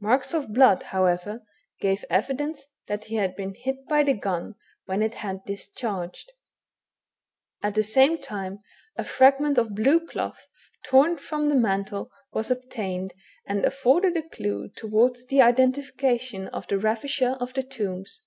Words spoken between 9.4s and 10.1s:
of blue